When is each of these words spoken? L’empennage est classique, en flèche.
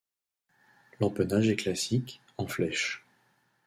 L’empennage 0.99 1.49
est 1.49 1.55
classique, 1.55 2.21
en 2.39 2.47
flèche. 2.47 3.05